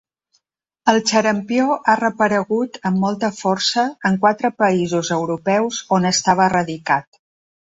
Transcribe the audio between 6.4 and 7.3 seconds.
erradicat.